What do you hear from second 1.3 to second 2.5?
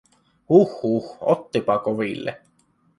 ottipa koville.